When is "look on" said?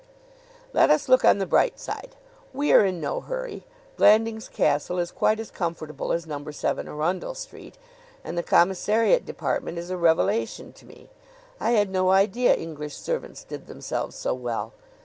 1.07-1.37